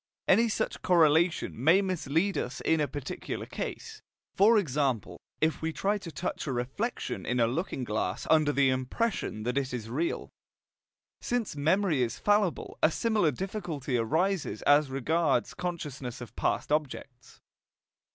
[0.27, 4.01] Any such correlation may mislead us in a particular case,
[4.33, 8.71] for example, if we try to touch a reflection in a looking glass under the
[8.71, 10.31] impression that it is "real."
[11.21, 17.39] Since memory is fallible, a similar difficulty arises as regards consciousness of past objects.